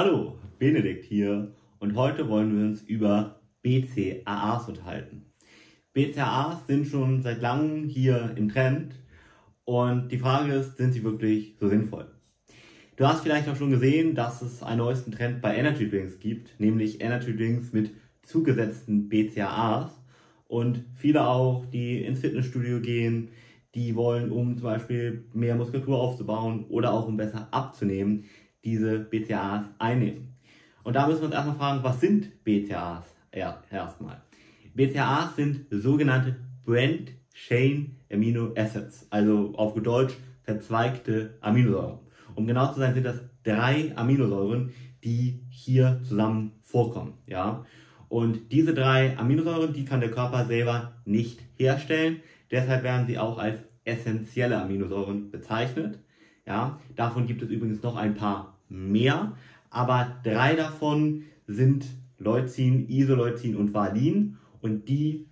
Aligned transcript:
Hallo, 0.00 0.38
Benedikt 0.60 1.06
hier 1.06 1.50
und 1.80 1.96
heute 1.96 2.28
wollen 2.28 2.56
wir 2.56 2.66
uns 2.66 2.82
über 2.82 3.40
BCAAs 3.62 4.68
unterhalten. 4.68 5.32
BCAAs 5.92 6.68
sind 6.68 6.86
schon 6.86 7.22
seit 7.24 7.42
langem 7.42 7.88
hier 7.88 8.32
im 8.36 8.48
Trend 8.48 8.94
und 9.64 10.12
die 10.12 10.18
Frage 10.18 10.52
ist, 10.52 10.76
sind 10.76 10.92
sie 10.92 11.02
wirklich 11.02 11.56
so 11.58 11.66
sinnvoll? 11.66 12.06
Du 12.94 13.08
hast 13.08 13.24
vielleicht 13.24 13.48
auch 13.48 13.56
schon 13.56 13.72
gesehen, 13.72 14.14
dass 14.14 14.40
es 14.40 14.62
einen 14.62 14.78
neuesten 14.78 15.10
Trend 15.10 15.42
bei 15.42 15.56
Energy 15.56 15.90
Drinks 15.90 16.20
gibt, 16.20 16.60
nämlich 16.60 17.00
Energy 17.00 17.36
Drinks 17.36 17.72
mit 17.72 17.90
zugesetzten 18.22 19.08
BCAAs 19.08 19.90
und 20.46 20.84
viele 20.94 21.26
auch, 21.26 21.66
die 21.66 22.04
ins 22.04 22.20
Fitnessstudio 22.20 22.78
gehen, 22.78 23.30
die 23.74 23.96
wollen, 23.96 24.30
um 24.30 24.56
zum 24.56 24.64
Beispiel 24.64 25.24
mehr 25.34 25.56
Muskulatur 25.56 25.98
aufzubauen 25.98 26.66
oder 26.68 26.92
auch 26.92 27.08
um 27.08 27.16
besser 27.16 27.48
abzunehmen, 27.50 28.26
diese 28.64 28.98
BCAAs 28.98 29.64
einnehmen. 29.78 30.34
Und 30.82 30.94
da 30.94 31.06
müssen 31.06 31.20
wir 31.20 31.26
uns 31.26 31.34
erstmal 31.34 31.56
fragen, 31.56 31.82
was 31.82 32.00
sind 32.00 32.44
BCAAs 32.44 33.04
erstmal? 33.30 34.22
BCAAs 34.74 35.36
sind 35.36 35.66
sogenannte 35.70 36.36
Brand 36.64 37.12
Chain 37.34 37.96
Amino 38.12 38.52
Acids, 38.56 39.06
also 39.10 39.54
auf 39.54 39.74
Deutsch 39.80 40.14
verzweigte 40.42 41.34
Aminosäuren. 41.40 41.98
Um 42.34 42.46
genau 42.46 42.72
zu 42.72 42.80
sein, 42.80 42.94
sind 42.94 43.04
das 43.04 43.20
drei 43.42 43.92
Aminosäuren, 43.96 44.72
die 45.04 45.40
hier 45.50 46.00
zusammen 46.02 46.52
vorkommen. 46.62 47.14
Ja? 47.26 47.66
Und 48.08 48.52
diese 48.52 48.74
drei 48.74 49.16
Aminosäuren, 49.18 49.72
die 49.72 49.84
kann 49.84 50.00
der 50.00 50.10
Körper 50.10 50.46
selber 50.46 50.94
nicht 51.04 51.40
herstellen. 51.56 52.20
Deshalb 52.50 52.82
werden 52.82 53.06
sie 53.06 53.18
auch 53.18 53.38
als 53.38 53.58
essentielle 53.84 54.60
Aminosäuren 54.60 55.30
bezeichnet. 55.30 55.98
Ja, 56.48 56.80
davon 56.96 57.26
gibt 57.26 57.42
es 57.42 57.50
übrigens 57.50 57.82
noch 57.82 57.96
ein 57.96 58.14
paar 58.14 58.58
mehr, 58.70 59.36
aber 59.68 60.18
drei 60.24 60.56
davon 60.56 61.24
sind 61.46 61.84
Leucin, 62.16 62.88
Isoleucin 62.88 63.54
und 63.54 63.74
Valin 63.74 64.38
und 64.62 64.88
die 64.88 65.26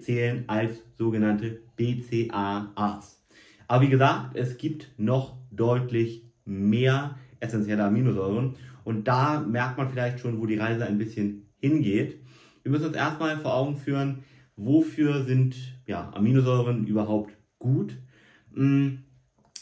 zählen 0.00 0.42
als 0.48 0.82
sogenannte 0.98 1.60
BCAAs. 1.76 3.22
Aber 3.68 3.84
wie 3.84 3.88
gesagt, 3.88 4.36
es 4.36 4.58
gibt 4.58 4.90
noch 4.96 5.36
deutlich 5.52 6.24
mehr 6.44 7.16
essentielle 7.38 7.84
Aminosäuren 7.84 8.54
und 8.82 9.06
da 9.06 9.38
merkt 9.40 9.78
man 9.78 9.88
vielleicht 9.88 10.18
schon, 10.18 10.40
wo 10.40 10.46
die 10.46 10.58
Reise 10.58 10.84
ein 10.84 10.98
bisschen 10.98 11.46
hingeht. 11.60 12.18
Wir 12.64 12.72
müssen 12.72 12.86
uns 12.86 12.96
erstmal 12.96 13.38
vor 13.38 13.54
Augen 13.54 13.76
führen, 13.76 14.24
wofür 14.56 15.22
sind 15.22 15.54
ja, 15.86 16.10
Aminosäuren 16.12 16.88
überhaupt 16.88 17.36
gut? 17.60 17.96
Hm, 18.52 19.04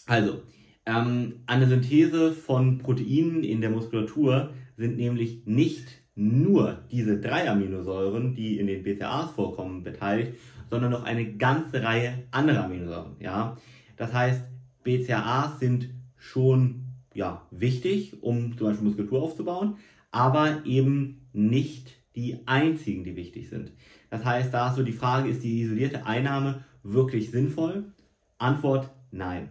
also, 0.06 0.40
ähm, 0.86 1.40
eine 1.46 1.66
Synthese 1.66 2.32
von 2.32 2.78
Proteinen 2.78 3.42
in 3.42 3.60
der 3.60 3.70
Muskulatur 3.70 4.50
sind 4.76 4.96
nämlich 4.96 5.46
nicht 5.46 5.86
nur 6.14 6.84
diese 6.90 7.20
drei 7.20 7.50
Aminosäuren, 7.50 8.34
die 8.34 8.58
in 8.58 8.66
den 8.66 8.82
BCAAs 8.82 9.30
vorkommen, 9.32 9.82
beteiligt, 9.82 10.34
sondern 10.70 10.92
noch 10.92 11.04
eine 11.04 11.34
ganze 11.36 11.82
Reihe 11.82 12.24
anderer 12.30 12.64
Aminosäuren. 12.64 13.16
Ja? 13.20 13.56
Das 13.96 14.12
heißt, 14.12 14.42
BCAAs 14.84 15.58
sind 15.58 15.90
schon 16.16 16.84
ja, 17.14 17.46
wichtig, 17.50 18.22
um 18.22 18.56
zum 18.56 18.68
Beispiel 18.68 18.86
Muskulatur 18.86 19.22
aufzubauen, 19.22 19.76
aber 20.10 20.64
eben 20.64 21.28
nicht 21.32 21.92
die 22.14 22.38
einzigen, 22.46 23.04
die 23.04 23.16
wichtig 23.16 23.48
sind. 23.48 23.72
Das 24.10 24.24
heißt, 24.24 24.52
da 24.54 24.70
ist 24.70 24.76
so 24.76 24.82
die 24.82 24.92
Frage, 24.92 25.28
ist 25.28 25.42
die 25.42 25.62
isolierte 25.62 26.06
Einnahme 26.06 26.64
wirklich 26.82 27.30
sinnvoll? 27.30 27.92
Antwort 28.38 28.90
nein. 29.10 29.48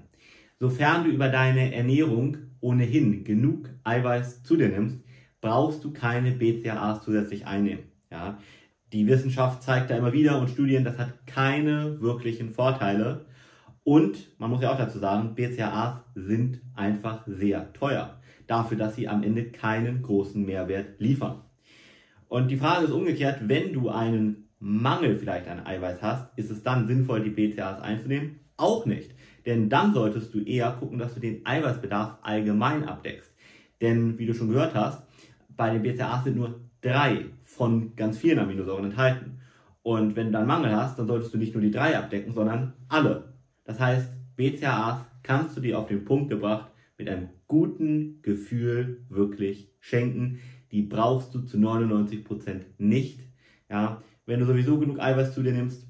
Sofern 0.64 1.04
du 1.04 1.10
über 1.10 1.28
deine 1.28 1.76
Ernährung 1.76 2.38
ohnehin 2.62 3.26
genug 3.26 3.70
Eiweiß 3.84 4.44
zu 4.44 4.56
dir 4.56 4.70
nimmst, 4.70 4.98
brauchst 5.42 5.84
du 5.84 5.92
keine 5.92 6.32
BCAAs 6.32 7.04
zusätzlich 7.04 7.46
einnehmen. 7.46 7.84
Ja? 8.10 8.38
Die 8.94 9.06
Wissenschaft 9.08 9.62
zeigt 9.62 9.90
da 9.90 9.98
immer 9.98 10.14
wieder 10.14 10.40
und 10.40 10.50
Studien, 10.50 10.86
das 10.86 10.98
hat 10.98 11.28
keine 11.28 12.00
wirklichen 12.00 12.50
Vorteile. 12.50 13.26
Und 13.84 14.40
man 14.40 14.52
muss 14.52 14.62
ja 14.62 14.72
auch 14.72 14.78
dazu 14.78 15.00
sagen, 15.00 15.36
BCAAs 15.36 16.06
sind 16.16 16.62
einfach 16.76 17.28
sehr 17.28 17.74
teuer. 17.74 18.22
Dafür, 18.48 18.78
dass 18.78 18.96
sie 18.96 19.10
am 19.10 19.22
Ende 19.22 19.52
keinen 19.52 20.02
großen 20.02 20.46
Mehrwert 20.46 20.98
liefern. 20.98 21.42
Und 22.30 22.50
die 22.52 22.56
Frage 22.56 22.86
ist 22.86 22.94
umgekehrt, 22.94 23.50
wenn 23.50 23.74
du 23.74 23.90
einen 23.90 24.48
Mangel 24.60 25.18
vielleicht 25.18 25.50
an 25.50 25.66
Eiweiß 25.66 26.02
hast, 26.02 26.38
ist 26.38 26.52
es 26.52 26.64
dann 26.64 26.88
sinnvoll, 26.88 27.22
die 27.22 27.32
BCAAs 27.32 27.82
einzunehmen? 27.82 28.40
Auch 28.56 28.86
nicht. 28.86 29.14
Denn 29.46 29.70
dann 29.70 29.94
solltest 29.94 30.34
du 30.34 30.42
eher 30.42 30.72
gucken, 30.72 31.00
dass 31.00 31.14
du 31.14 31.20
den 31.20 31.46
Eiweißbedarf 31.46 32.18
allgemein 32.22 32.86
abdeckst. 32.86 33.32
Denn 33.82 34.18
wie 34.18 34.26
du 34.26 34.34
schon 34.34 34.50
gehört 34.50 34.76
hast, 34.76 35.04
bei 35.50 35.70
den 35.70 35.84
BCAAs 35.84 36.24
sind 36.24 36.38
nur 36.38 36.62
drei 36.82 37.26
von 37.44 37.96
ganz 37.96 38.18
vielen 38.18 38.40
Aminosäuren 38.40 38.86
enthalten. 38.86 39.40
Und 39.82 40.16
wenn 40.16 40.28
du 40.28 40.34
dann 40.34 40.48
Mangel 40.48 40.76
hast, 40.76 40.98
dann 40.98 41.08
solltest 41.08 41.34
du 41.34 41.38
nicht 41.38 41.54
nur 41.54 41.62
die 41.62 41.72
drei 41.72 41.98
abdecken, 41.98 42.34
sondern 42.34 42.74
alle. 42.88 43.34
Das 43.66 43.80
heißt, 43.80 44.10
BCAAs 44.36 45.02
kannst 45.24 45.58
du 45.58 45.62
dir 45.62 45.78
auf 45.78 45.88
den 45.88 46.06
Punkt 46.06 46.30
gebracht 46.30 46.72
mit 46.98 47.10
einem 47.10 47.30
guten 47.48 48.22
Gefühl 48.22 49.06
wirklich 49.10 49.70
schenken. 49.80 50.40
Die 50.72 50.82
brauchst 50.82 51.36
du 51.36 51.42
zu 51.42 51.58
99% 51.58 52.62
nicht. 52.78 53.20
Ja, 53.70 54.02
wenn 54.26 54.40
du 54.40 54.46
sowieso 54.46 54.80
genug 54.80 55.00
Eiweiß 55.00 55.34
zu 55.34 55.44
dir 55.44 55.52
nimmst, 55.52 55.88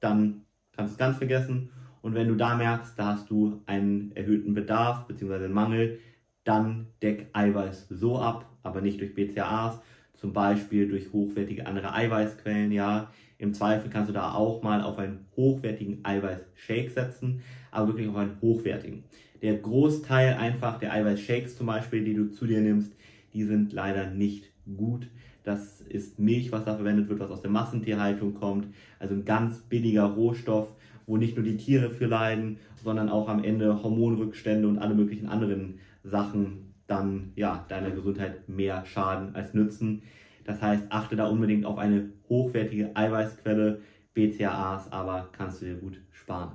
dann 0.00 0.42
kannst 0.72 0.92
du 0.92 0.94
es 0.94 0.98
ganz 0.98 1.16
vergessen. 1.16 1.70
Und 2.02 2.14
wenn 2.14 2.28
du 2.28 2.34
da 2.34 2.56
merkst, 2.56 2.98
da 2.98 3.06
hast 3.06 3.30
du 3.30 3.62
einen 3.66 4.12
erhöhten 4.14 4.54
Bedarf 4.54 5.06
bzw. 5.06 5.36
einen 5.36 5.52
Mangel, 5.52 5.98
dann 6.44 6.88
deck 7.00 7.28
Eiweiß 7.32 7.88
so 7.88 8.18
ab, 8.18 8.50
aber 8.62 8.80
nicht 8.80 9.00
durch 9.00 9.14
BCAAs, 9.14 9.80
zum 10.12 10.32
Beispiel 10.32 10.88
durch 10.88 11.12
hochwertige 11.12 11.66
andere 11.66 11.94
Eiweißquellen, 11.94 12.72
ja. 12.72 13.10
Im 13.38 13.54
Zweifel 13.54 13.90
kannst 13.90 14.08
du 14.08 14.12
da 14.12 14.32
auch 14.34 14.62
mal 14.62 14.82
auf 14.82 14.98
einen 14.98 15.26
hochwertigen 15.36 16.04
Eiweißshake 16.04 16.90
setzen, 16.90 17.42
aber 17.70 17.88
wirklich 17.88 18.08
auf 18.08 18.16
einen 18.16 18.40
hochwertigen. 18.40 19.04
Der 19.40 19.56
Großteil 19.56 20.34
einfach 20.34 20.78
der 20.78 20.92
Eiweißshakes 20.92 21.56
zum 21.56 21.66
Beispiel, 21.66 22.04
die 22.04 22.14
du 22.14 22.30
zu 22.30 22.46
dir 22.46 22.60
nimmst, 22.60 22.92
die 23.32 23.44
sind 23.44 23.72
leider 23.72 24.10
nicht 24.10 24.52
gut. 24.76 25.08
Das 25.42 25.80
ist 25.80 26.20
Milch, 26.20 26.52
was 26.52 26.64
da 26.64 26.76
verwendet 26.76 27.08
wird, 27.08 27.18
was 27.18 27.30
aus 27.30 27.42
der 27.42 27.50
Massentierhaltung 27.50 28.34
kommt. 28.34 28.68
Also 29.00 29.14
ein 29.14 29.24
ganz 29.24 29.58
billiger 29.62 30.04
Rohstoff, 30.04 30.76
wo 31.12 31.18
nicht 31.18 31.36
nur 31.36 31.44
die 31.44 31.58
Tiere 31.58 31.90
für 31.90 32.06
leiden, 32.06 32.56
sondern 32.82 33.10
auch 33.10 33.28
am 33.28 33.44
Ende 33.44 33.82
Hormonrückstände 33.82 34.66
und 34.66 34.78
alle 34.78 34.94
möglichen 34.94 35.26
anderen 35.26 35.78
Sachen 36.02 36.72
dann 36.86 37.32
ja 37.36 37.66
deiner 37.68 37.90
Gesundheit 37.90 38.48
mehr 38.48 38.86
schaden 38.86 39.34
als 39.34 39.52
nützen. 39.52 40.04
Das 40.44 40.62
heißt, 40.62 40.84
achte 40.88 41.14
da 41.14 41.26
unbedingt 41.26 41.66
auf 41.66 41.76
eine 41.76 42.08
hochwertige 42.30 42.96
Eiweißquelle. 42.96 43.82
BCAAs 44.14 44.90
aber 44.90 45.28
kannst 45.32 45.60
du 45.60 45.66
dir 45.66 45.74
gut 45.74 46.00
sparen. 46.12 46.52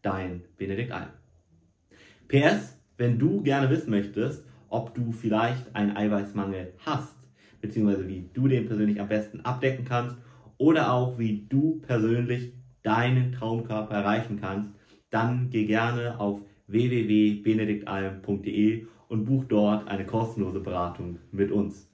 Dein 0.00 0.42
Benedikt 0.56 0.92
Alm. 0.92 1.08
PS, 2.28 2.78
wenn 2.98 3.18
du 3.18 3.42
gerne 3.42 3.68
wissen 3.68 3.90
möchtest, 3.90 4.44
ob 4.68 4.94
du 4.94 5.10
vielleicht 5.10 5.74
einen 5.74 5.96
Eiweißmangel 5.96 6.74
hast, 6.86 7.16
beziehungsweise 7.60 8.06
wie 8.06 8.30
du 8.32 8.46
den 8.46 8.66
persönlich 8.66 9.00
am 9.00 9.08
besten 9.08 9.40
abdecken 9.40 9.84
kannst 9.84 10.16
oder 10.56 10.92
auch 10.92 11.18
wie 11.18 11.46
du 11.48 11.80
persönlich 11.80 12.52
deinen 12.88 13.32
Traumkörper 13.32 13.96
erreichen 13.96 14.40
kannst, 14.40 14.72
dann 15.10 15.50
geh 15.50 15.66
gerne 15.66 16.18
auf 16.18 16.40
www.benediktalm.de 16.68 18.86
und 19.08 19.26
buch 19.26 19.44
dort 19.44 19.86
eine 19.88 20.06
kostenlose 20.06 20.60
Beratung 20.60 21.18
mit 21.30 21.52
uns. 21.52 21.86